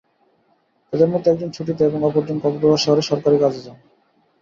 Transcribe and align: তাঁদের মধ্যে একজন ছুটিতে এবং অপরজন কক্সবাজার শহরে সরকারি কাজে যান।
তাঁদের 0.93 1.09
মধ্যে 1.09 1.31
একজন 1.31 1.49
ছুটিতে 1.51 1.81
এবং 1.85 1.99
অপরজন 2.03 2.37
কক্সবাজার 2.39 2.83
শহরে 2.85 3.03
সরকারি 3.09 3.37
কাজে 3.39 3.61
যান। 3.65 3.77